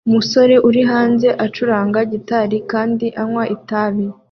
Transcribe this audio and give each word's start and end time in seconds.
Umusore 0.07 0.55
uri 0.67 0.81
hanze 0.91 1.27
acuranga 1.45 1.99
gitari 2.11 2.57
kandi 2.71 3.05
anywa 3.21 3.43
itabi 3.55 4.05